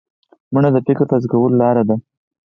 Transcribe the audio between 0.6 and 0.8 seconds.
د